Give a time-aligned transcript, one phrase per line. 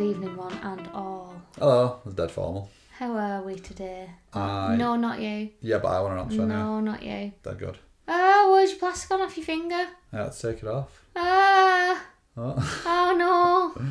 [0.00, 1.34] good evening, one and all.
[1.58, 2.70] Hello, it's dead formal.
[2.96, 4.08] How are we today?
[4.32, 5.50] I No, not you.
[5.60, 6.46] yeah, but I want to answer.
[6.46, 7.32] No, not you.
[7.42, 7.76] Dead good.
[8.08, 9.88] Oh, where's your plastic gone off your finger?
[10.10, 11.04] Yeah, let's take it off.
[11.14, 12.02] Ah,
[12.34, 12.82] Oh.
[12.86, 13.82] oh no.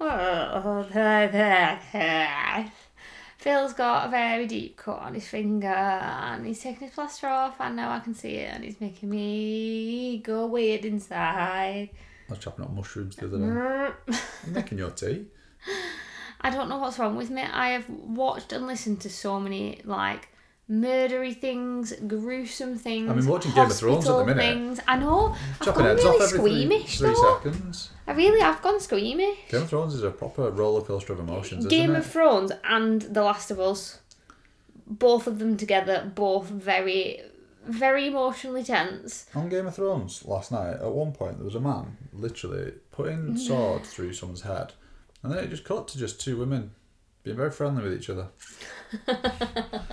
[0.00, 0.86] Oh,
[3.38, 7.60] Phil's got a very deep cut on his finger and he's taking his plaster off
[7.60, 11.90] and now I can see it and he's making me go weird inside.
[12.28, 13.44] I was chopping up mushrooms the other day.
[13.44, 13.92] Mm.
[14.46, 15.26] I'm making your tea.
[16.40, 17.42] I don't know what's wrong with me.
[17.42, 20.28] I have watched and listened to so many like
[20.70, 23.08] murdery things, gruesome things.
[23.10, 24.42] I've been watching Game of Thrones at the minute.
[24.42, 24.80] Things.
[24.86, 25.34] I know.
[25.34, 27.40] I've Chopping gone heads really off every three, squeamish three though.
[27.42, 27.90] seconds.
[28.06, 29.38] I really have gone squeamish.
[29.48, 31.98] Game of Thrones is a proper roller coaster of emotions, isn't Game it?
[31.98, 33.98] of Thrones and The Last of Us,
[34.86, 37.20] both of them together, both very,
[37.68, 39.26] very emotionally tense.
[39.34, 43.36] On Game of Thrones last night, at one point there was a man literally putting
[43.36, 44.72] sword through someone's head,
[45.22, 46.72] and then it just cut to just two women
[47.22, 48.28] being very friendly with each other.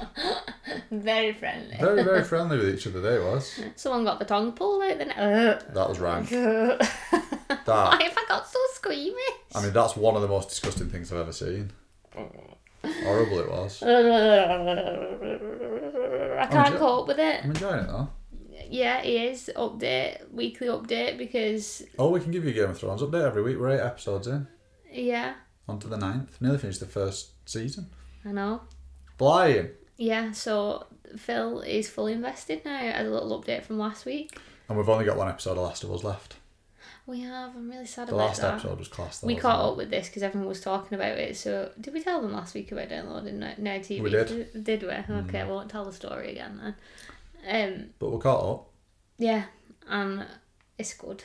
[0.91, 1.75] Very friendly.
[1.79, 3.01] Very, very friendly with each other.
[3.01, 3.59] They was.
[3.75, 4.97] Someone got the tongue pulled out.
[4.97, 6.29] Then uh, That was rank.
[6.31, 6.77] why
[7.65, 8.01] That.
[8.01, 9.17] have I got so squeamish?
[9.53, 11.71] I mean, that's one of the most disgusting things I've ever seen.
[12.13, 13.81] Horrible it was.
[16.37, 17.43] I oh, can't ju- cope with it.
[17.43, 18.09] I'm enjoying it though.
[18.69, 22.77] Yeah, it is update weekly update because Oh, we can give you a Game of
[22.79, 23.59] Thrones update every week.
[23.59, 24.47] We're eight episodes in.
[24.91, 25.35] yeah,
[25.67, 26.37] On to the ninth.
[26.41, 27.89] Nearly finished the first season.
[28.25, 28.61] I know.
[29.17, 29.69] Flying.
[29.97, 32.79] Yeah, so Phil is fully invested now.
[32.79, 34.37] As a little update from last week.
[34.67, 36.35] And we've only got one episode of Last of Us left.
[37.07, 37.55] We have.
[37.55, 38.53] I'm really sad The about last that.
[38.55, 39.27] episode was class though.
[39.27, 39.71] we caught it?
[39.71, 41.37] up with this because everyone was talking about it.
[41.37, 44.01] So did we tell them last week about downloading No- Now TV?
[44.01, 44.27] We did.
[44.55, 44.63] Mm.
[44.63, 44.89] Did we?
[44.89, 46.59] Okay, we won't tell the story again
[47.43, 47.73] then.
[47.73, 48.69] Um, But we're caught up.
[49.19, 49.43] yeah,
[49.87, 50.25] and
[50.79, 51.23] it's good.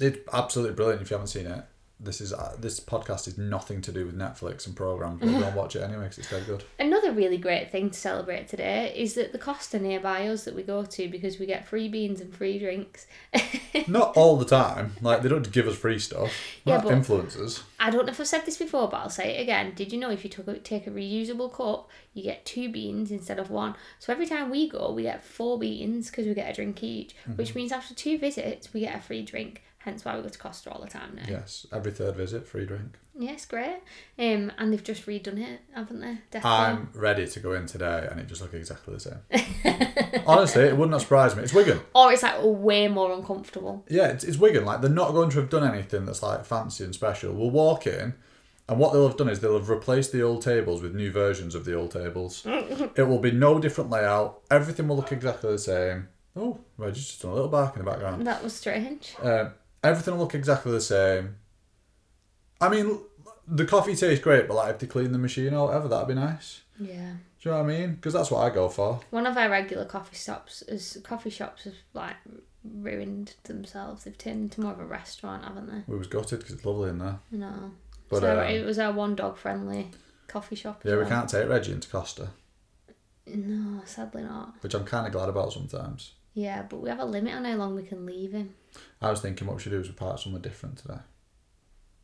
[0.00, 1.64] It's absolutely brilliant if you haven't seen it.
[2.00, 5.18] This is uh, this podcast is nothing to do with Netflix and programs.
[5.20, 6.62] But don't watch it anyway because it's dead good.
[6.78, 10.62] Another really great thing to celebrate today is that the Costa nearby us that we
[10.62, 13.08] go to because we get free beans and free drinks.
[13.88, 14.92] Not all the time.
[15.02, 16.30] Like they don't give us free stuff.
[16.64, 17.62] We're Yeah, not but- influencers.
[17.80, 19.72] I don't know if I've said this before, but I'll say it again.
[19.74, 23.10] Did you know if you took a, take a reusable cup, you get two beans
[23.10, 23.74] instead of one?
[23.98, 27.14] So every time we go, we get four beans because we get a drink each,
[27.36, 29.62] which means after two visits, we get a free drink.
[29.88, 31.22] Hence why we go to Costa all the time now.
[31.26, 32.98] Yes, every third visit, free drink.
[33.18, 33.78] Yes, great.
[34.18, 36.18] Um, and they've just redone it, haven't they?
[36.30, 36.50] Definitely.
[36.50, 40.22] I'm ready to go in today, and it just looks exactly the same.
[40.26, 41.42] Honestly, it would not surprise me.
[41.42, 41.80] It's Wigan.
[41.94, 43.86] Or it's like way more uncomfortable.
[43.88, 44.66] Yeah, it's, it's Wigan.
[44.66, 47.32] Like they're not going to have done anything that's like fancy and special.
[47.32, 48.12] We'll walk in,
[48.68, 51.54] and what they'll have done is they'll have replaced the old tables with new versions
[51.54, 52.42] of the old tables.
[52.46, 54.42] it will be no different layout.
[54.50, 56.08] Everything will look exactly the same.
[56.36, 58.26] Oh, Reggie's just done a little bark in the background.
[58.26, 59.14] That was strange.
[59.22, 61.36] Um, everything will look exactly the same.
[62.60, 62.98] I mean,
[63.46, 66.14] the coffee tastes great, but like if they clean the machine or whatever, that'd be
[66.14, 66.62] nice.
[66.78, 67.12] Yeah.
[67.40, 67.94] Do you know what I mean?
[67.94, 69.00] Because that's what I go for.
[69.10, 72.16] One of our regular coffee shops is coffee shops have like
[72.64, 74.04] ruined themselves.
[74.04, 75.82] They've turned into more of a restaurant, haven't they?
[75.86, 77.20] We was gutted because it's lovely in there.
[77.30, 77.72] No.
[78.08, 79.90] But so um, it was our one dog friendly
[80.26, 80.82] coffee shop.
[80.84, 82.28] yeah, we can't take Reggie into Costa,
[83.26, 84.54] No, sadly not.
[84.60, 86.12] which I'm kind of glad about sometimes.
[86.38, 88.54] Yeah, but we have a limit on how long we can leave him.
[89.02, 91.00] I was thinking what we should do is we park somewhere different today.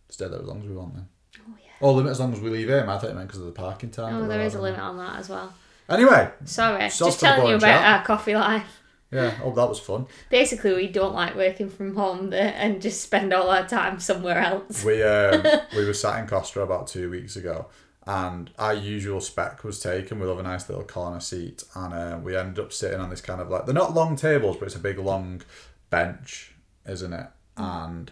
[0.09, 1.07] Stay there as long as we want then.
[1.39, 1.71] Oh yeah.
[1.81, 2.89] Or limit as long as we leave him.
[2.89, 4.17] I thought you meant because of the parking time.
[4.17, 5.55] Oh, there is a limit on that as well.
[5.89, 8.01] Anyway, Sorry, just telling you about chat.
[8.01, 8.81] our coffee life.
[9.13, 9.39] yeah.
[9.45, 10.07] Oh, that was fun.
[10.31, 14.39] Basically, we don't like working from home there and just spend all our time somewhere
[14.39, 14.83] else.
[14.85, 15.45] We um,
[15.77, 17.67] we were sat in Costa about two weeks ago,
[18.07, 20.21] and our usual spec was taken.
[20.21, 23.21] We love a nice little corner seat, and uh, we ended up sitting on this
[23.21, 25.43] kind of like they're not long tables, but it's a big long
[25.91, 26.55] bench,
[26.87, 27.27] isn't it?
[27.57, 28.11] And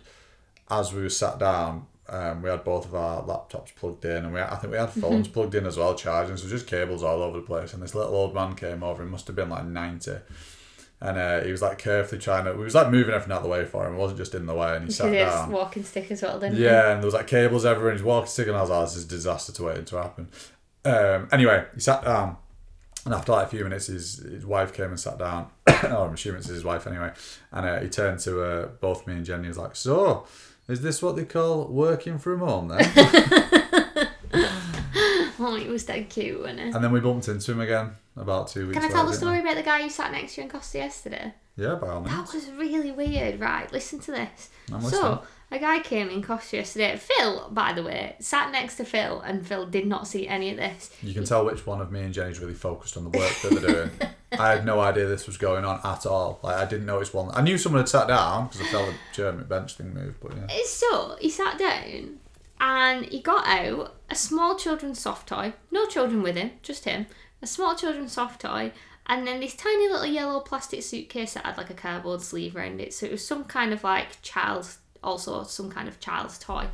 [0.70, 4.34] as we were sat down, um, we had both of our laptops plugged in, and
[4.34, 6.36] we I think we had phones plugged in as well, charging.
[6.36, 7.74] So just cables all over the place.
[7.74, 9.04] And this little old man came over.
[9.04, 10.16] He must have been like ninety.
[11.04, 12.52] And uh, he was like carefully trying to.
[12.52, 13.94] We was like moving everything out of the way for him.
[13.94, 15.50] It wasn't just in the way, and he sat His down.
[15.50, 16.62] walking stick as well, didn't he?
[16.64, 18.84] Yeah, and there was like cables everywhere, and he's walking stick, and I was like,
[18.86, 20.28] this is a disaster to waiting to happen.
[20.84, 22.36] Um, anyway, he sat down,
[23.04, 25.48] and after like a few minutes, his, his wife came and sat down.
[25.66, 27.10] oh, I'm assuming it's his wife anyway.
[27.50, 29.42] And uh, he turned to uh, both me and Jenny.
[29.42, 30.24] He was like, "So,
[30.68, 32.78] is this what they call working from home then?"
[35.44, 36.74] Oh, he was dead cute, wasn't it?
[36.74, 38.78] and then we bumped into him again about two weeks.
[38.78, 40.78] Can I tell the story about the guy who sat next to you in Costa
[40.78, 41.34] yesterday?
[41.56, 42.16] Yeah, by all means.
[42.16, 43.40] That was really weird.
[43.40, 44.50] Right, listen to this.
[44.72, 46.96] I'm so, a guy came in Costa yesterday.
[46.96, 50.56] Phil, by the way, sat next to Phil, and Phil did not see any of
[50.56, 50.90] this.
[51.02, 53.60] You can tell which one of me and Jenny's really focused on the work that
[53.60, 53.90] they're doing.
[54.38, 56.40] I had no idea this was going on at all.
[56.42, 57.30] Like I didn't notice one.
[57.34, 60.34] I knew someone had sat down because I felt the German bench thing move, but
[60.34, 60.46] yeah.
[60.48, 62.18] Eh, so he sat down,
[62.58, 65.52] and he got out a small children's soft toy.
[65.70, 67.06] No children with him, just him.
[67.42, 68.72] A small children's soft toy,
[69.06, 72.80] and then this tiny little yellow plastic suitcase that had like a cardboard sleeve around
[72.80, 72.94] it.
[72.94, 76.68] So it was some kind of like child's, also some kind of child's toy.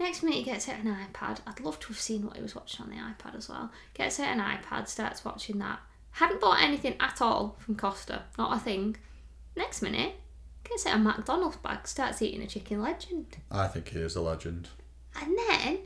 [0.00, 1.40] Next minute, he gets out an iPad.
[1.46, 3.70] I'd love to have seen what he was watching on the iPad as well.
[3.94, 5.78] Gets out an iPad, starts watching that.
[6.12, 8.96] Hadn't bought anything at all from Costa, not a thing.
[9.56, 10.14] Next minute,
[10.64, 13.36] gets out a McDonald's bag, starts eating a chicken legend.
[13.50, 14.70] I think he is a legend.
[15.20, 15.78] And then,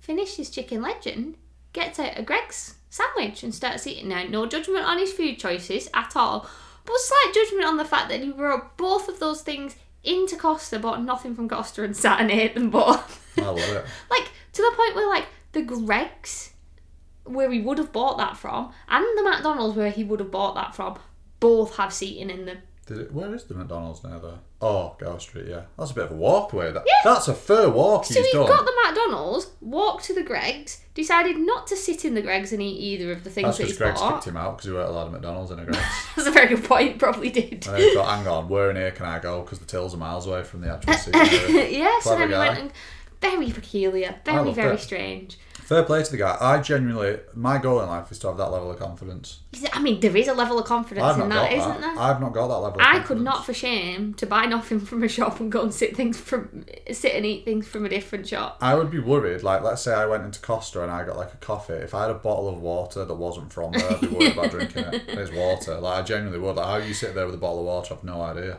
[0.00, 1.36] finishes chicken legend,
[1.72, 4.24] gets out a Greggs sandwich and starts eating now.
[4.24, 6.48] No judgment on his food choices at all,
[6.84, 10.78] but slight judgment on the fact that he brought both of those things into Costa,
[10.78, 13.38] bought nothing from Costa and sat and ate them both.
[13.38, 13.84] I love it.
[14.10, 16.50] like, to the point where, like, the Greggs,
[17.24, 20.54] where he would have bought that from, and the McDonald's, where he would have bought
[20.54, 20.98] that from,
[21.38, 22.58] both have seating in them.
[22.90, 24.38] Did it, where is the McDonald's now, though?
[24.60, 25.62] Oh, Gow Street, yeah.
[25.78, 26.72] That's a bit of a walk away.
[26.72, 28.46] That, That's a fair walk So done.
[28.48, 32.60] got the McDonald's, walked to the Greggs, decided not to sit in the Greggs and
[32.60, 34.14] eat either of the things That's that because he's Greggs bought.
[34.14, 35.86] kicked him out because he weren't allowed a McDonald's in a Greggs.
[36.16, 36.98] That's a very good point.
[36.98, 37.52] Probably did.
[37.52, 39.42] and then he thought, hang on, where in here can I go?
[39.42, 41.68] Because the tills are miles away from the actual area.
[41.78, 42.48] yeah, so Clever then he guy.
[42.48, 42.72] went and
[43.20, 44.80] very peculiar, very very it.
[44.80, 45.38] strange.
[45.70, 46.36] Fair play to the guy.
[46.40, 49.38] I genuinely, my goal in life is to have that level of confidence.
[49.72, 51.80] I mean, there is a level of confidence in that, isn't that.
[51.80, 51.96] there?
[51.96, 52.80] I've not got that level.
[52.80, 55.72] Of I could not, for shame, to buy nothing from a shop and go and
[55.72, 58.58] sit things from sit and eat things from a different shop.
[58.60, 59.44] I would be worried.
[59.44, 61.74] Like, let's say I went into Costa and I got like a coffee.
[61.74, 64.50] If I had a bottle of water that wasn't from there, I'd be worried about
[64.50, 65.04] drinking it.
[65.06, 65.78] It's water.
[65.78, 66.56] Like, I genuinely would.
[66.56, 68.58] Like, how you sit there with a bottle of water, I've no idea.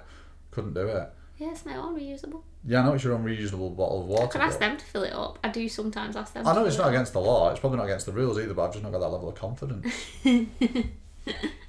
[0.52, 1.10] Couldn't do it.
[1.42, 2.44] Yeah, it's my own reusable.
[2.64, 4.26] Yeah, I know it's your own reusable bottle of water.
[4.26, 5.40] I could ask but- them to fill it up.
[5.44, 6.46] I do sometimes ask them.
[6.46, 7.50] I to know it's fill not it against the law.
[7.50, 9.34] It's probably not against the rules either, but I've just not got that level of
[9.34, 9.88] confidence.
[10.24, 10.86] if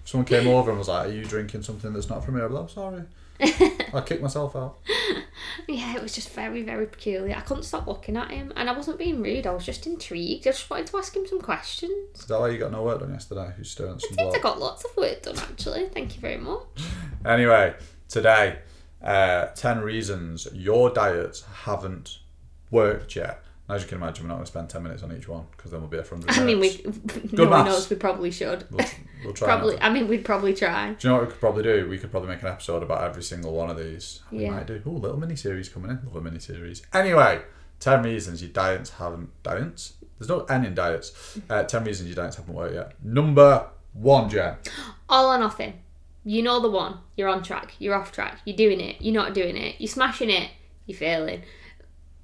[0.04, 2.48] someone came over and was like, "Are you drinking something that's not from here?" I'd
[2.48, 3.02] be like, "I'm sorry."
[3.40, 4.76] I kicked myself out.
[5.66, 7.34] Yeah, it was just very, very peculiar.
[7.34, 9.46] I couldn't stop looking at him, and I wasn't being rude.
[9.46, 10.46] I was just intrigued.
[10.46, 12.20] I just wanted to ask him some questions.
[12.20, 13.50] Is that why you got no work done yesterday?
[13.56, 14.42] Who's staring at some I think I bloke?
[14.42, 15.88] got lots of work done actually.
[15.88, 16.66] Thank you very much.
[17.24, 17.74] Anyway,
[18.08, 18.58] today,
[19.02, 22.18] uh, 10 reasons your diets haven't
[22.70, 23.42] worked yet.
[23.68, 25.70] As you can imagine, we're not going to spend 10 minutes on each one because
[25.70, 26.80] then we'll be here for 100 I mean, we
[27.32, 27.70] no one maths.
[27.70, 28.64] knows we probably should.
[28.70, 28.86] We'll,
[29.24, 29.74] we'll try Probably.
[29.74, 29.86] not to.
[29.86, 30.92] I mean, we'd probably try.
[30.92, 31.88] Do you know what we could probably do?
[31.88, 34.20] We could probably make an episode about every single one of these.
[34.30, 34.50] We Yeah.
[34.50, 34.82] might do.
[34.86, 36.00] Ooh, little mini series coming in.
[36.04, 36.82] Love a mini series.
[36.92, 37.40] Anyway,
[37.80, 39.30] 10 reasons your diets haven't.
[39.42, 39.94] Diets?
[40.18, 41.38] There's no N in diets.
[41.48, 42.92] Uh, 10 reasons your diets haven't worked yet.
[43.02, 44.56] Number one, Jen.
[45.08, 45.81] All or nothing.
[46.24, 46.98] You know the one.
[47.16, 47.74] You're on track.
[47.78, 48.38] You're off track.
[48.44, 48.96] You're doing it.
[49.00, 49.76] You're not doing it.
[49.78, 50.50] You're smashing it.
[50.86, 51.42] You're failing.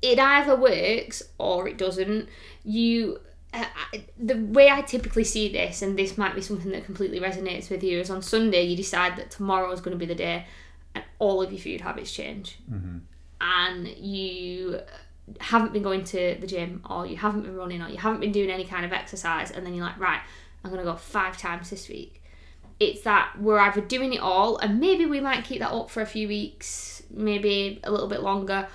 [0.03, 2.29] It either works or it doesn't.
[2.65, 3.21] You.
[3.53, 3.65] Uh,
[3.95, 7.71] I- the way I typically see this, and this might be something that completely resonates
[7.71, 10.45] with you, is on Sunday you decide that tomorrow is going to be the day,
[10.95, 12.59] and all of your food habits change,
[13.41, 14.81] and you
[15.41, 18.33] haven't been going to the gym, or you haven't been running, or you haven't been
[18.33, 20.21] doing any kind of exercise, and then you're like, right,
[20.63, 22.23] I'm going to go five times this week
[22.81, 26.01] it's that we're either doing it all and maybe we might keep that up for
[26.01, 28.69] a few weeks maybe a little bit longer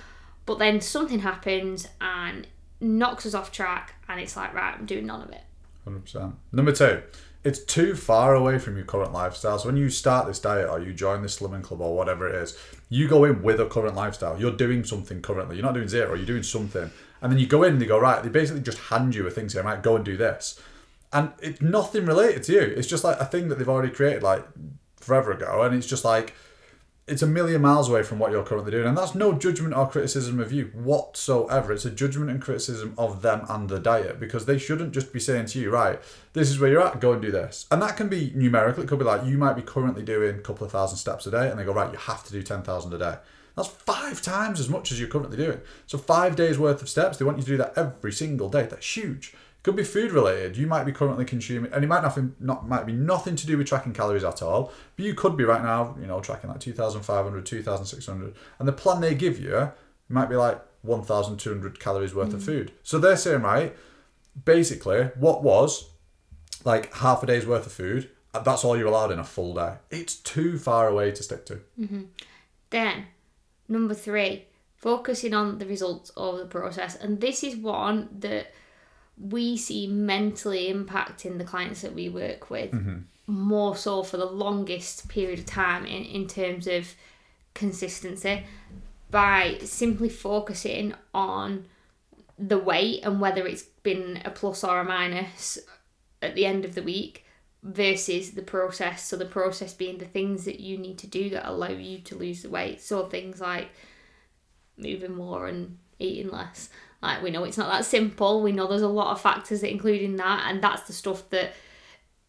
[0.46, 2.48] but then something happens and
[2.82, 5.44] knocks us off track and it's like right i'm doing none of it
[5.88, 6.34] 100%.
[6.52, 7.02] Number two,
[7.44, 9.60] it's too far away from your current lifestyle.
[9.60, 12.36] So when you start this diet or you join this slimming club or whatever it
[12.36, 12.58] is,
[12.90, 14.40] you go in with a current lifestyle.
[14.40, 15.58] You're doing something currently.
[15.58, 16.90] You're not doing zero, you're doing something.
[17.22, 19.32] And then you go in and they go, right, they basically just hand you a
[19.32, 20.60] thing saying, right, go and do this.
[21.14, 22.62] And it's nothing related to you.
[22.62, 24.46] It's just like a thing that they've already created like
[24.98, 25.62] forever ago.
[25.62, 26.34] And it's just like,
[27.06, 28.88] it's a million miles away from what you're currently doing.
[28.88, 31.74] And that's no judgment or criticism of you whatsoever.
[31.74, 35.20] It's a judgment and criticism of them and the diet because they shouldn't just be
[35.20, 36.00] saying to you, right,
[36.32, 37.68] this is where you're at, go and do this.
[37.70, 38.84] And that can be numerical.
[38.84, 41.32] It could be like you might be currently doing a couple of thousand steps a
[41.32, 43.16] day and they go, right, you have to do 10,000 a day.
[43.56, 45.60] That's five times as much as you're currently doing.
[45.86, 48.66] So five days worth of steps, they want you to do that every single day.
[48.66, 49.36] That's huge.
[49.64, 50.58] Could be food related.
[50.58, 53.58] You might be currently consuming, and it might nothing, not might be nothing to do
[53.58, 54.72] with tracking calories at all.
[54.96, 59.00] But you could be right now, you know, tracking like 2,500, 2,600, and the plan
[59.00, 59.72] they give you
[60.10, 62.46] might be like 1,200 calories worth of mm.
[62.46, 62.72] food.
[62.84, 63.76] So they're saying, right,
[64.44, 65.90] basically, what was
[66.66, 69.54] like half a day's worth of food, uh, that's all you're allowed in a full
[69.54, 69.76] day.
[69.90, 71.62] It's too far away to stick to.
[71.80, 72.02] Mm-hmm.
[72.70, 73.06] Then,
[73.68, 76.96] number three, focusing on the results of the process.
[76.96, 78.54] And this is one that
[79.18, 82.98] we see mentally impacting the clients that we work with mm-hmm.
[83.28, 86.96] more so for the longest period of time in, in terms of
[87.54, 88.44] consistency
[89.12, 91.66] by simply focusing on
[92.40, 95.60] the weight and whether it's been a plus or a minus
[96.22, 97.24] at the end of the week
[97.62, 99.04] versus the process.
[99.04, 102.16] So the process being the things that you need to do that allow you to
[102.16, 102.82] lose the weight.
[102.82, 103.70] So things like
[104.78, 106.70] moving more and eating less.
[107.04, 108.42] Like we know it's not that simple.
[108.42, 111.30] We know there's a lot of factors that include in that, and that's the stuff
[111.32, 111.52] that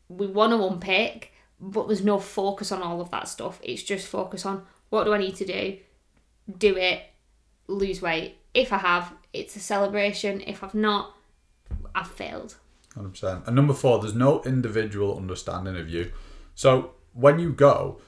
[0.08, 1.32] we want to unpick.
[1.60, 3.60] But there's no focus on all of that stuff.
[3.62, 5.78] It's just focus on what do I need to do,
[6.58, 7.02] do it,
[7.68, 8.36] lose weight.
[8.52, 10.40] If I have, it's a celebration.
[10.40, 11.14] If I've not,
[11.94, 12.56] I've failed.
[12.96, 13.44] Hundred percent.
[13.46, 16.10] And number four, there's no individual understanding of you.
[16.56, 18.00] So when you go,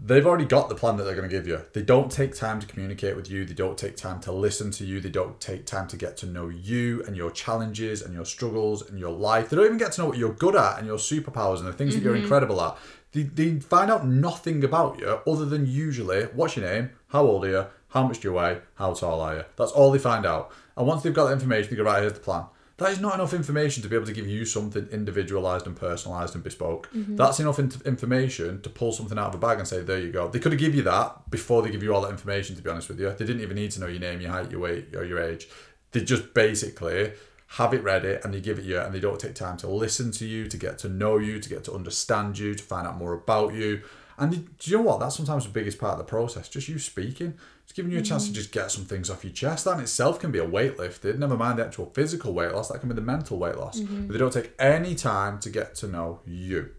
[0.00, 1.62] they've already got the plan that they're going to give you.
[1.72, 3.44] They don't take time to communicate with you.
[3.44, 5.00] They don't take time to listen to you.
[5.00, 8.88] They don't take time to get to know you and your challenges and your struggles
[8.88, 9.48] and your life.
[9.48, 11.72] They don't even get to know what you're good at and your superpowers and the
[11.72, 12.24] things that you're mm-hmm.
[12.24, 12.76] incredible at.
[13.12, 17.44] They, they find out nothing about you other than usually what's your name, how old
[17.44, 19.44] are you, how much do you weigh, how tall are you.
[19.56, 20.50] That's all they find out.
[20.76, 22.44] And once they've got that information, they go, right, here's the plan.
[22.78, 26.34] That is not enough information to be able to give you something individualized and personalized
[26.34, 26.90] and bespoke.
[26.92, 27.14] Mm-hmm.
[27.14, 30.10] That's enough in- information to pull something out of a bag and say, there you
[30.10, 30.26] go.
[30.26, 32.70] They could have given you that before they give you all that information, to be
[32.70, 33.10] honest with you.
[33.10, 35.48] They didn't even need to know your name, your height, your weight, or your age.
[35.92, 37.12] They just basically
[37.46, 40.10] have it ready and they give it you and they don't take time to listen
[40.10, 42.96] to you, to get to know you, to get to understand you, to find out
[42.96, 43.82] more about you.
[44.18, 45.00] And do you know what?
[45.00, 46.48] That's sometimes the biggest part of the process.
[46.48, 47.34] Just you speaking.
[47.64, 48.34] It's giving you a chance to mm.
[48.34, 49.64] just get some things off your chest.
[49.64, 51.18] That in itself can be a weight lifted.
[51.18, 52.68] Never mind the actual physical weight loss.
[52.68, 53.80] That can be the mental weight loss.
[53.80, 54.06] Mm-hmm.
[54.06, 56.70] But they don't take any time to get to know you.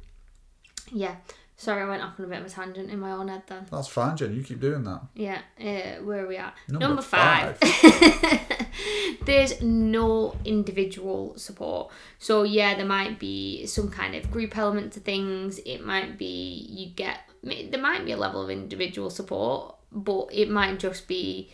[0.92, 1.16] Yeah.
[1.58, 3.66] Sorry, I went off on a bit of a tangent in my own head then.
[3.72, 4.36] That's fine, Jen.
[4.36, 5.02] You keep doing that.
[5.14, 6.54] Yeah, uh, where are we at?
[6.68, 7.58] Number five.
[9.26, 11.92] There's no individual support.
[12.20, 15.60] So, yeah, there might be some kind of group element to things.
[15.60, 20.50] It might be you get, there might be a level of individual support, but it
[20.50, 21.50] might just be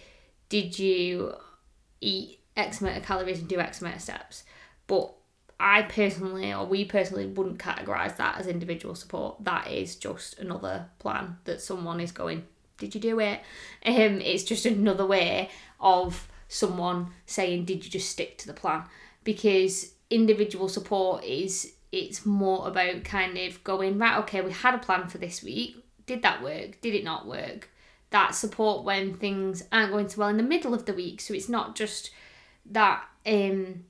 [0.50, 1.34] did you
[2.02, 4.44] eat X amount of calories and do X amount of steps?
[4.88, 5.14] But
[5.62, 9.44] I personally, or we personally, wouldn't categorise that as individual support.
[9.44, 12.44] That is just another plan that someone is going,
[12.78, 13.42] Did you do it?
[13.86, 15.50] Um, it's just another way
[15.80, 18.84] of someone saying, Did you just stick to the plan?
[19.24, 24.80] Because individual support is it's more about kind of going, right, okay, we had a
[24.80, 25.76] plan for this week.
[26.06, 26.80] Did that work?
[26.82, 27.70] Did it not work?
[28.12, 31.22] That support when things aren't going so well in the middle of the week.
[31.22, 32.12] So it's not just
[32.66, 33.84] that um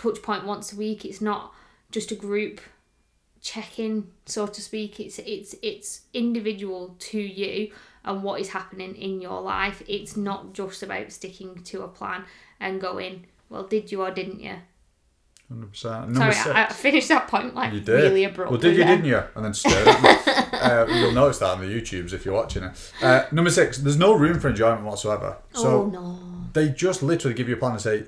[0.00, 1.04] touch point once a week.
[1.04, 1.52] It's not
[1.90, 2.60] just a group
[3.40, 5.00] check-in, so to speak.
[5.00, 7.72] It's it's it's individual to you
[8.04, 9.82] and what is happening in your life.
[9.86, 12.24] It's not just about sticking to a plan
[12.58, 14.56] and going, well, did you or didn't you?
[15.52, 15.74] 100%.
[16.16, 16.46] Sorry, six.
[16.46, 18.04] I, I finished that point like You did.
[18.04, 18.52] really abruptly.
[18.52, 18.96] Well, did you, there.
[18.96, 19.22] didn't you?
[19.34, 20.32] And then stared at me.
[20.58, 22.92] uh, you'll notice that on the YouTubes if you're watching it.
[23.02, 25.38] Uh, number six, there's no room for enjoyment whatsoever.
[25.52, 26.18] So oh no.
[26.52, 28.04] they just literally give you a plan and say,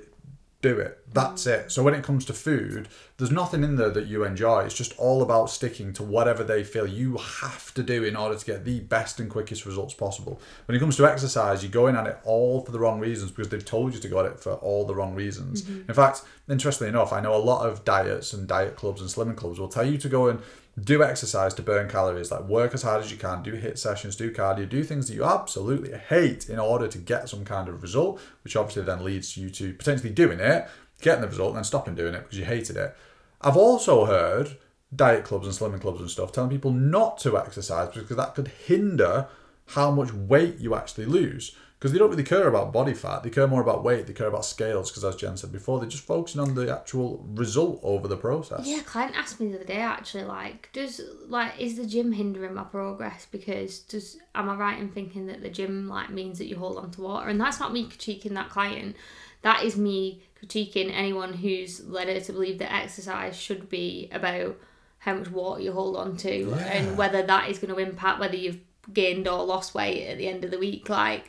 [0.62, 0.99] do it.
[1.12, 1.71] That's it.
[1.71, 2.88] So when it comes to food,
[3.19, 4.61] there's nothing in there that you enjoy.
[4.61, 8.38] It's just all about sticking to whatever they feel you have to do in order
[8.38, 10.40] to get the best and quickest results possible.
[10.66, 13.50] When it comes to exercise, you're going at it all for the wrong reasons because
[13.50, 15.62] they've told you to go at it for all the wrong reasons.
[15.62, 15.90] Mm-hmm.
[15.90, 19.37] In fact, interestingly enough, I know a lot of diets and diet clubs and slimming
[19.37, 20.40] clubs will tell you to go and
[20.81, 24.17] do exercise to burn calories, like work as hard as you can, do HIIT sessions,
[24.17, 27.83] do cardio, do things that you absolutely hate in order to get some kind of
[27.83, 30.67] result, which obviously then leads you to potentially doing it,
[31.02, 32.97] getting the result, and then stopping doing it because you hated it.
[33.43, 34.57] I've also heard
[34.95, 38.49] diet clubs and slimming clubs and stuff telling people not to exercise because that could
[38.49, 39.29] hinder
[39.67, 41.55] how much weight you actually lose.
[41.83, 44.29] Because they don't really care about body fat, they care more about weight, they care
[44.29, 44.89] about scales.
[44.89, 48.65] Because as Jen said before, they're just focusing on the actual result over the process.
[48.65, 52.12] Yeah, a client asked me the other day actually, like, does like is the gym
[52.12, 53.27] hindering my progress?
[53.29, 56.77] Because does am I right in thinking that the gym like means that you hold
[56.79, 57.29] on to water?
[57.29, 58.95] And that's not me critiquing that client.
[59.41, 64.57] That is me critiquing anyone who's led her to believe that exercise should be about
[64.99, 66.57] how much water you hold on to Yeah.
[66.59, 68.61] and whether that is going to impact whether you've
[68.93, 70.89] gained or lost weight at the end of the week.
[70.89, 71.29] Like,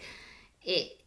[0.64, 1.00] it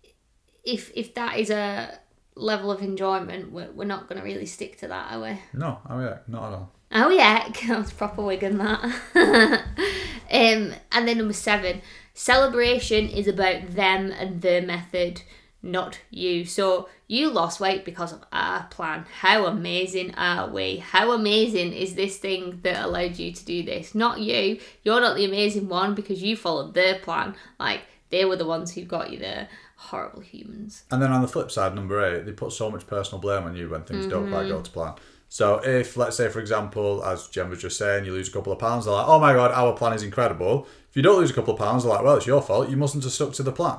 [0.64, 1.98] if if that is a
[2.34, 5.40] level of enjoyment, we're, we're not going to really stick to that, are we?
[5.54, 6.72] No, oh yeah, not at all.
[6.92, 8.84] Oh yeah, that's proper Wigan that.
[9.14, 11.80] um, and then number seven,
[12.14, 15.22] celebration is about them and their method,
[15.62, 16.44] not you.
[16.44, 19.06] So you lost weight because of our plan.
[19.20, 20.76] How amazing are we?
[20.76, 23.94] How amazing is this thing that allowed you to do this?
[23.94, 24.60] Not you.
[24.82, 27.34] You're not the amazing one because you followed their plan.
[27.58, 29.48] Like they were the ones who got you there.
[29.76, 30.84] Horrible humans.
[30.90, 33.56] And then on the flip side, number eight, they put so much personal blame on
[33.56, 34.56] you when things don't quite mm-hmm.
[34.56, 34.94] go to plan.
[35.28, 38.52] So if, let's say, for example, as Jen was just saying, you lose a couple
[38.52, 40.66] of pounds, they're like, oh my god, our plan is incredible.
[40.88, 42.70] If you don't lose a couple of pounds, they're like, well, it's your fault.
[42.70, 43.78] You mustn't have stuck to the plan.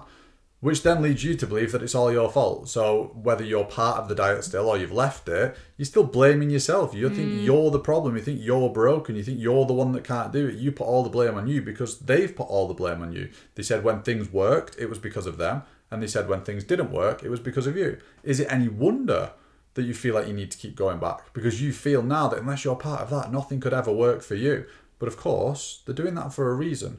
[0.60, 2.68] Which then leads you to believe that it's all your fault.
[2.68, 6.50] So whether you're part of the diet still or you've left it, you're still blaming
[6.50, 6.96] yourself.
[6.96, 7.46] You think mm.
[7.46, 8.16] you're the problem.
[8.16, 9.16] You think you're broken.
[9.16, 10.56] You think you're the one that can't do it.
[10.56, 13.30] You put all the blame on you because they've put all the blame on you.
[13.54, 15.62] They said when things worked, it was because of them.
[15.92, 17.98] and they said when things didn't work, it was because of you.
[18.24, 19.32] Is it any wonder
[19.76, 21.34] that you feel like you need to keep going back?
[21.34, 24.36] Because you feel now that unless you're part of that, nothing could ever work for
[24.36, 24.66] you.
[25.00, 26.98] But of course, they're doing that for a reason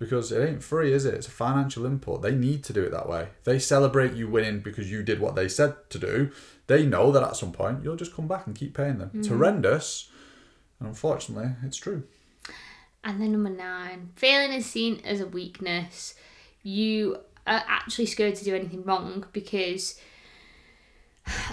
[0.00, 1.14] because it ain't free, is it?
[1.14, 2.22] It's a financial input.
[2.22, 3.28] They need to do it that way.
[3.44, 6.30] They celebrate you winning because you did what they said to do.
[6.66, 9.10] They know that at some point you'll just come back and keep paying them.
[9.14, 10.10] It's horrendous,
[10.80, 12.04] and unfortunately, it's true.
[13.04, 16.14] And then number nine, failing is seen as a weakness.
[16.62, 20.00] You are actually scared to do anything wrong because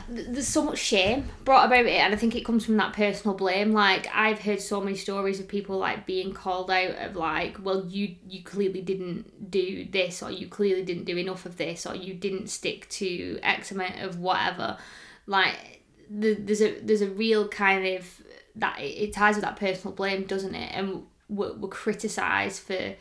[0.10, 3.36] there's so much shame brought about it and i think it comes from that personal
[3.36, 3.72] blame.
[3.72, 7.86] Like i've heard so many stories of people like being called out of like well
[7.86, 11.96] you you clearly didn't do this or you clearly didn't do enough of this or
[11.96, 14.78] you didn't stick to x amount of whatever.
[15.26, 18.22] Like the, there's a there's a real kind of
[18.56, 20.72] that it ties with that personal blame doesn't it?
[20.74, 22.96] And we're, we're criticized for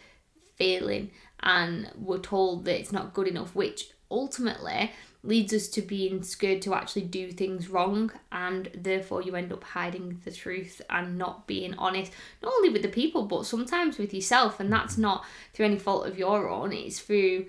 [0.56, 4.90] failing and we're told that it's not good enough which ultimately
[5.26, 9.64] leads us to being scared to actually do things wrong and therefore you end up
[9.64, 14.14] hiding the truth and not being honest not only with the people but sometimes with
[14.14, 14.61] yourself.
[14.61, 15.02] And that's mm-hmm.
[15.02, 16.73] not through any fault of your own.
[16.73, 17.47] It's through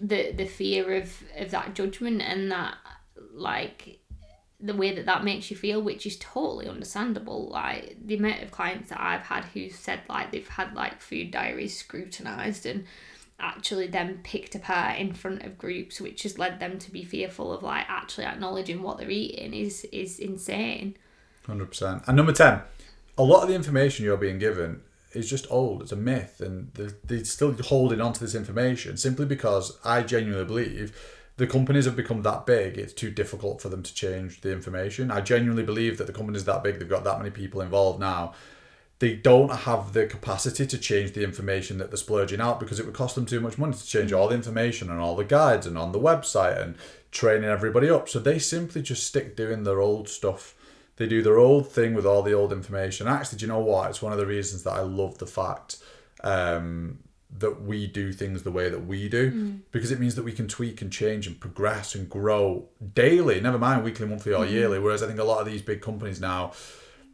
[0.00, 2.74] the the fear of of that judgment and that
[3.32, 3.98] like
[4.62, 7.48] the way that that makes you feel which is totally understandable.
[7.48, 11.30] Like the amount of clients that i've had who said like they've had like food
[11.30, 12.84] diaries scrutinized and
[13.40, 17.52] actually then picked apart in front of groups which has led them to be fearful
[17.52, 20.96] of like actually acknowledging what they're eating is is insane
[21.50, 22.06] 100%.
[22.06, 22.60] And number 10,
[23.18, 24.82] a lot of the information you're being given
[25.12, 25.82] is just old.
[25.82, 30.02] It's a myth, and they're, they're still holding on to this information simply because I
[30.02, 30.96] genuinely believe
[31.36, 35.10] the companies have become that big, it's too difficult for them to change the information.
[35.10, 38.34] I genuinely believe that the company's that big, they've got that many people involved now.
[39.00, 42.84] They don't have the capacity to change the information that they're splurging out because it
[42.84, 45.66] would cost them too much money to change all the information and all the guides
[45.66, 46.76] and on the website and
[47.10, 48.08] training everybody up.
[48.08, 50.54] So they simply just stick doing their old stuff.
[50.96, 53.08] They do their old thing with all the old information.
[53.08, 53.88] Actually, do you know what?
[53.88, 55.78] It's one of the reasons that I love the fact
[56.22, 56.98] um,
[57.38, 60.46] that we do things the way that we do because it means that we can
[60.46, 64.78] tweak and change and progress and grow daily, never mind weekly, monthly, or yearly.
[64.78, 66.52] Whereas I think a lot of these big companies now,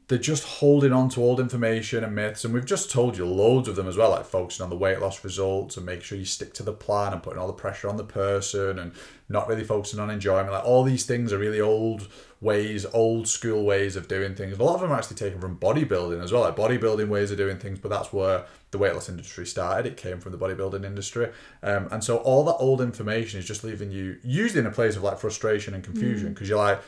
[0.08, 3.66] they're just holding on to old information and myths, and we've just told you loads
[3.66, 6.24] of them as well, like focusing on the weight loss results and make sure you
[6.24, 8.92] stick to the plan and putting all the pressure on the person and
[9.28, 10.52] not really focusing on enjoyment.
[10.52, 12.06] Like all these things are really old
[12.40, 14.56] ways, old school ways of doing things.
[14.56, 17.38] A lot of them are actually taken from bodybuilding as well, like bodybuilding ways of
[17.38, 19.86] doing things, but that's where the weight loss industry started.
[19.86, 21.30] It came from the bodybuilding industry.
[21.64, 24.94] Um, and so all that old information is just leaving you usually in a place
[24.94, 26.80] of like frustration and confusion because you're like,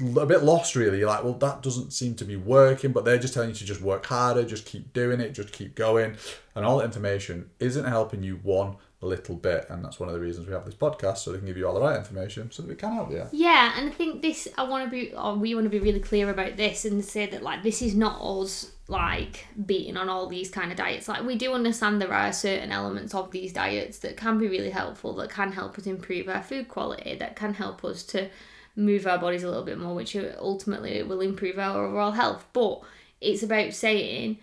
[0.00, 0.98] a bit lost really.
[0.98, 3.64] You're like well that doesn't seem to be working but they're just telling you to
[3.64, 6.16] just work harder just keep doing it just keep going.
[6.54, 9.66] And all that information isn't helping you one little bit.
[9.68, 11.66] And that's one of the reasons we have this podcast so they can give you
[11.66, 13.26] all the right information so that we can help you.
[13.32, 16.00] Yeah, and I think this I want to be, or we want to be really
[16.00, 20.28] clear about this and say that like this is not us like beating on all
[20.28, 21.08] these kind of diets.
[21.08, 24.70] Like we do understand there are certain elements of these diets that can be really
[24.70, 28.28] helpful, that can help us improve our food quality, that can help us to
[28.76, 32.46] move our bodies a little bit more, which ultimately will improve our overall health.
[32.52, 32.82] But
[33.20, 34.38] it's about saying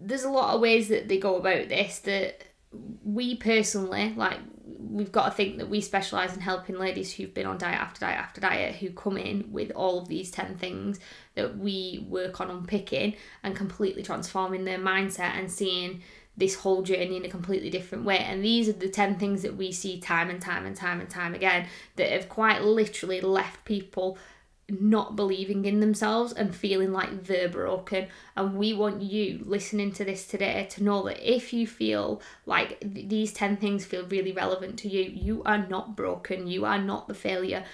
[0.00, 2.44] there's a lot of ways that they go about this that
[3.04, 4.38] we personally like
[4.78, 8.00] we've got to think that we specialize in helping ladies who've been on diet after
[8.00, 11.00] diet after diet who come in with all of these 10 things
[11.34, 16.00] that we work on unpicking and completely transforming their mindset and seeing
[16.40, 19.56] this whole journey in a completely different way and these are the 10 things that
[19.56, 23.64] we see time and time and time and time again that have quite literally left
[23.64, 24.18] people
[24.70, 28.06] not believing in themselves and feeling like they're broken.
[28.36, 32.80] And we want you listening to this today to know that if you feel like
[32.80, 36.78] th- these 10 things feel really relevant to you, you are not broken, you are
[36.78, 37.64] not the failure.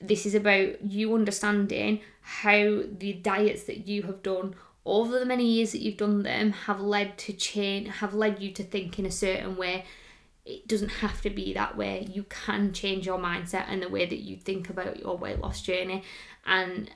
[0.00, 4.54] This is about you understanding how the diets that you have done
[4.86, 8.52] over the many years that you've done them have led to change, have led you
[8.52, 9.84] to think in a certain way
[10.44, 12.06] it doesn't have to be that way.
[12.10, 15.62] You can change your mindset and the way that you think about your weight loss
[15.62, 16.04] journey.
[16.44, 16.90] And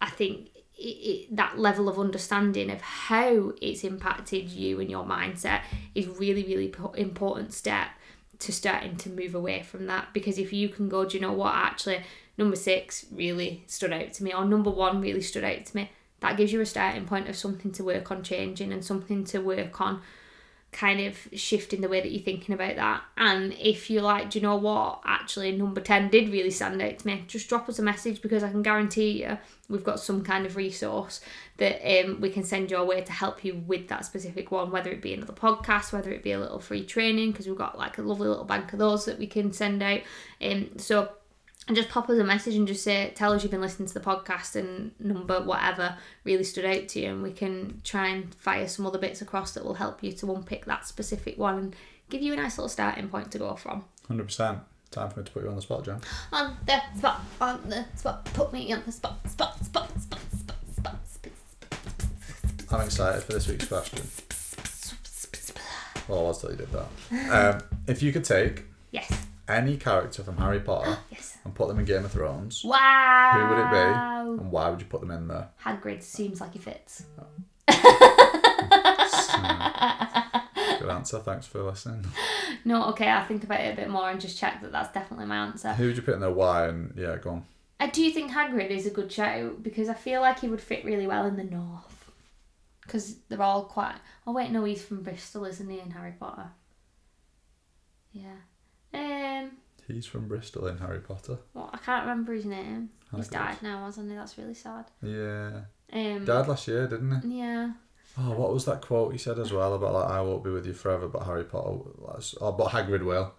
[0.00, 5.04] I think it, it, that level of understanding of how it's impacted you and your
[5.04, 5.62] mindset
[5.94, 7.88] is really, really important step
[8.40, 10.12] to starting to move away from that.
[10.12, 11.54] Because if you can go, do you know what?
[11.54, 12.02] Actually,
[12.36, 15.90] number six really stood out to me, or number one really stood out to me.
[16.20, 19.38] That gives you a starting point of something to work on changing and something to
[19.38, 20.02] work on
[20.70, 23.02] kind of shifting the way that you're thinking about that.
[23.16, 25.00] And if you're like, do you know what?
[25.04, 28.42] Actually, number 10 did really stand out to me, just drop us a message because
[28.42, 29.38] I can guarantee you
[29.70, 31.20] we've got some kind of resource
[31.56, 34.90] that um, we can send your way to help you with that specific one, whether
[34.90, 37.98] it be another podcast, whether it be a little free training, because we've got like
[37.98, 40.00] a lovely little bank of those that we can send out.
[40.42, 41.10] Um, so
[41.68, 43.94] and just pop us a message and just say tell us you've been listening to
[43.94, 48.34] the podcast and number whatever really stood out to you and we can try and
[48.34, 51.76] fire some other bits across that will help you to unpick that specific one and
[52.08, 54.60] give you a nice little starting point to go from 100%.
[54.90, 56.00] Time for me to put you on the spot, Jen.
[56.32, 60.56] on the spot on the spot put me on the spot spot spot spot spot
[60.74, 61.30] spot, spot,
[61.68, 62.72] spot.
[62.72, 63.98] I'm excited for this week's question.
[66.08, 66.88] Well, I was till you did that.
[67.30, 71.78] Um, if you could take yes any character from Harry Potter yes and put them
[71.78, 75.10] in Game of Thrones, wow who would it be and why would you put them
[75.10, 75.48] in there?
[75.64, 77.04] Hagrid seems like he fits
[80.78, 81.18] Good answer.
[81.18, 82.04] Thanks for listening.
[82.64, 85.26] no okay I'll think about it a bit more and just check that that's definitely
[85.26, 86.30] my answer Who would you put in there?
[86.30, 86.68] Why?
[86.68, 87.44] And yeah, go on.
[87.80, 90.84] I do think Hagrid is a good shout because I feel like he would fit
[90.84, 92.10] really well in the north.
[92.82, 93.96] Because they're all quite.
[94.26, 95.78] Oh wait, no, he's from Bristol, isn't he?
[95.78, 96.50] In Harry Potter.
[98.12, 98.36] Yeah.
[98.94, 99.50] Um.
[99.86, 101.38] He's from Bristol in Harry Potter.
[101.54, 102.90] Well, I can't remember his name.
[103.16, 103.32] He's Hagrid.
[103.32, 104.16] died now, hasn't he?
[104.16, 104.84] That's really sad.
[105.02, 105.60] Yeah.
[105.92, 106.24] Um.
[106.24, 107.38] Died last year, didn't he?
[107.40, 107.72] Yeah.
[108.18, 110.66] Oh, what was that quote he said as well about like I won't be with
[110.66, 111.78] you forever, but Harry Potter,
[112.40, 113.32] or but Hagrid will,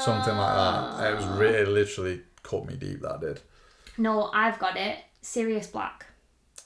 [0.00, 1.12] something like that.
[1.12, 3.00] It was really literally cut me deep.
[3.02, 3.40] That did.
[3.96, 4.98] No, I've got it.
[5.22, 6.06] Sirius Black.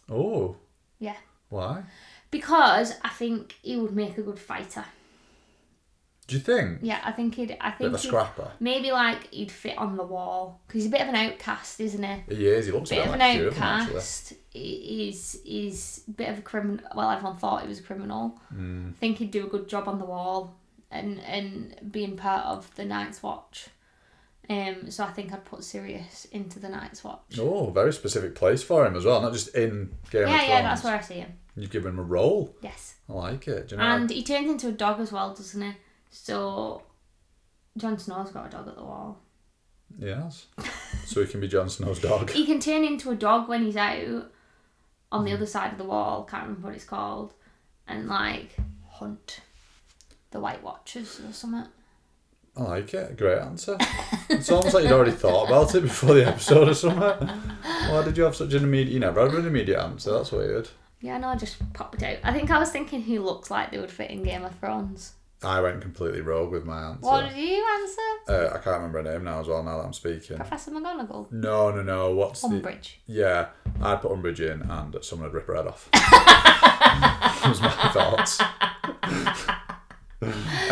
[0.09, 0.57] Oh,
[0.99, 1.17] Yeah.
[1.51, 1.83] why?
[2.31, 4.85] Because I think he would make a good fighter.
[6.29, 6.79] Do you think?
[6.83, 7.57] Yeah, I think he'd.
[7.61, 8.51] I Bit think of a scrapper.
[8.61, 12.03] maybe like he'd fit on the wall because he's a bit of an outcast, isn't
[12.05, 12.35] he?
[12.37, 12.67] He is.
[12.67, 13.89] He looks a bit bit of an like a few of them, actually.
[13.97, 14.33] outcast.
[14.51, 16.85] He- He's he's a bit of a criminal.
[16.95, 18.39] Well, everyone thought he was a criminal.
[18.55, 18.91] Mm.
[18.91, 20.55] I think he'd do a good job on the wall
[20.91, 23.69] and and being part of the Night's Watch.
[24.51, 27.39] Um, so I think I'd put Sirius into the Night's Watch.
[27.39, 30.49] Oh, very specific place for him as well, not just in Game of yeah, Thrones.
[30.49, 31.33] yeah, that's where I see him.
[31.57, 32.55] You've given him a role.
[32.63, 33.69] Yes, I like it.
[33.69, 33.87] Do you know?
[33.87, 35.73] and he turns into a dog as well, doesn't he?
[36.11, 36.83] So
[37.77, 39.21] Jon Snow's got a dog at the wall.
[39.99, 40.47] yes.
[41.07, 42.31] so he can be Jon Snow's dog.
[42.39, 44.31] He can turn into a dog when he's out
[45.11, 45.25] on Mm.
[45.25, 46.25] the other side of the wall.
[46.25, 47.33] Can't remember what it's called,
[47.87, 48.57] and like
[48.91, 49.41] hunt
[50.31, 51.65] the White Watchers or something.
[52.57, 53.17] I like it.
[53.17, 53.79] Great answer.
[54.29, 57.29] It's almost like you'd already thought about it before the episode or something.
[57.29, 58.93] Why did you have such an immediate?
[58.93, 60.13] You never had an immediate answer.
[60.13, 60.69] That's weird.
[61.01, 62.19] Yeah, no, I just popped it out.
[62.25, 65.13] I think I was thinking who looks like they would fit in Game of Thrones.
[65.43, 67.01] I went completely rogue with my answer.
[67.07, 68.01] What did you answer?
[68.29, 69.63] Uh, I can't remember her name now as well.
[69.63, 70.37] Now that I'm speaking.
[70.37, 71.31] Professor McGonagall.
[71.31, 72.11] No, no, no.
[72.13, 72.49] What's the?
[72.49, 72.95] Umbridge.
[73.07, 73.49] Yeah,
[73.81, 75.89] I'd put Umbridge in, and someone would rip her head off.
[75.93, 78.41] that was my thoughts.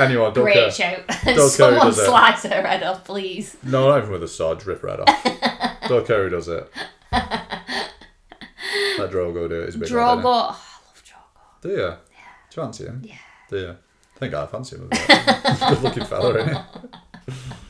[0.01, 0.71] anyway, don't Great care.
[0.73, 1.07] shout.
[1.25, 2.07] Don't Someone does it.
[2.07, 3.57] slice her head off, please.
[3.63, 4.67] No, not even with a sword.
[4.67, 5.79] Rip her head off.
[5.89, 6.69] don't care who does it.
[7.13, 9.67] Let Drogo do it.
[9.67, 10.23] He's a big Drogo.
[10.25, 11.61] Oh, I love Drogo.
[11.63, 11.77] Do you?
[11.77, 11.97] Do you
[12.63, 13.03] fancy him?
[13.05, 13.15] Yeah.
[13.49, 13.77] Do you?
[14.17, 14.89] I think I fancy him.
[15.69, 17.35] Good looking fella, isn't he?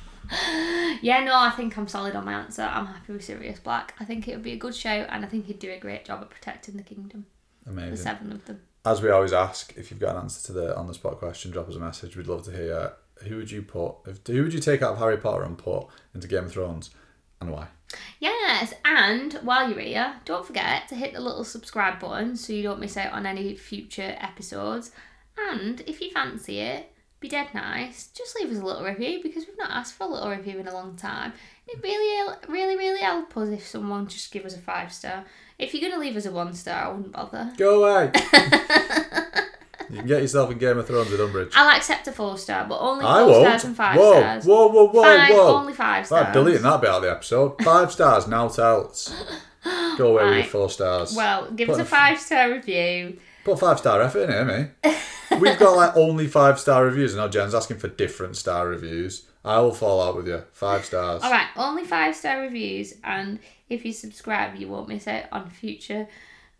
[1.02, 2.62] Yeah, no, I think I'm solid on my answer.
[2.62, 3.94] I'm happy with Sirius Black.
[4.00, 6.04] I think it would be a good show, and I think he'd do a great
[6.04, 7.26] job at protecting the kingdom.
[7.66, 7.90] Amazing.
[7.90, 8.60] The seven of them.
[8.84, 11.50] As we always ask, if you've got an answer to the on the spot question,
[11.50, 12.16] drop us a message.
[12.16, 14.98] We'd love to hear who would you put, if, who would you take out of
[14.98, 16.90] Harry Potter and put into Game of Thrones,
[17.40, 17.68] and why?
[18.18, 22.62] Yes, and while you're here, don't forget to hit the little subscribe button so you
[22.62, 24.90] don't miss out on any future episodes.
[25.38, 28.08] And if you fancy it, be dead nice.
[28.08, 30.68] Just leave us a little review because we've not asked for a little review in
[30.68, 31.32] a long time.
[31.66, 35.24] It really, really, really help us if someone just give us a five star.
[35.58, 37.52] If you're gonna leave us a one star, I wouldn't bother.
[37.56, 38.10] Go away.
[39.90, 41.52] you can get yourself in Game of Thrones with Umbridge.
[41.54, 43.46] I'll accept a four star, but only I four won't.
[43.46, 44.44] stars and five whoa, stars.
[44.44, 45.56] whoa, whoa, whoa, Fine, whoa.
[45.56, 46.26] only five stars.
[46.26, 47.62] I'm deleting that bit out of the episode.
[47.62, 49.14] Five stars, now else.
[49.96, 51.14] Go away with your four stars.
[51.16, 53.18] Well, give Put us a a- five star review.
[53.46, 54.90] Put five star effort in here, me.
[55.38, 59.28] We've got like only five star reviews, and now Jen's asking for different star reviews.
[59.44, 60.42] I will fall out with you.
[60.50, 61.22] Five stars.
[61.22, 65.48] All right, only five star reviews, and if you subscribe, you won't miss out on
[65.48, 66.08] future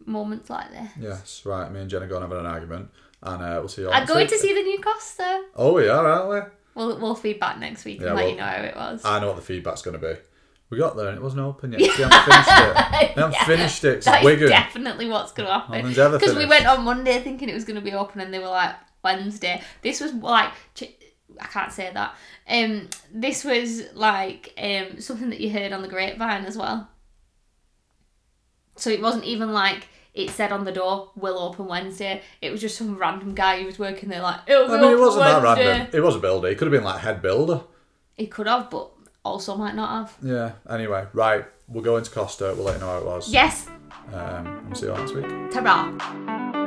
[0.05, 0.89] moments like this.
[1.01, 1.73] Yes, right.
[1.73, 2.89] Me and Jen are going to have an argument,
[3.21, 5.43] and uh, we'll see you all I'm going to see the new Costa.
[5.57, 6.53] Oh, we are, aren't we?
[6.77, 9.05] We'll we'll feedback next week Yeah, and let you know how it was.
[9.05, 10.21] I know what the feedback's going to be.
[10.69, 11.81] We got there and it wasn't open yet.
[11.93, 12.77] See, I haven't finished it.
[12.77, 13.95] I haven't Yeah, finished it.
[13.97, 14.49] 'cause That It's is Wigan.
[14.49, 15.77] definitely what's going to happen.
[15.79, 16.65] Nothing's ever Because we finished.
[16.65, 18.75] went on Monday thinking it was going to be open, and they were like
[19.05, 19.63] Wednesday.
[19.83, 20.51] This was like
[21.41, 22.15] I can't say that.
[22.49, 26.89] Um, this was like um something that you heard on the grapevine as well.
[28.77, 32.61] So it wasn't even like it said on the door, "Will open Wednesday." It was
[32.61, 35.01] just some random guy who was working there, like, "It'll be I mean, it open
[35.01, 35.89] wasn't that random.
[35.93, 36.49] It was a builder.
[36.49, 37.63] It could have been like head builder.
[38.15, 38.91] He could have, but
[39.27, 40.17] also might not have.
[40.23, 40.53] Yeah.
[40.69, 41.45] Anyway, right.
[41.69, 42.55] We'll go into Costa.
[42.57, 43.29] We'll let you know how it was.
[43.33, 43.69] Yes,
[44.13, 45.27] Um, and see you next week.
[45.51, 46.66] ta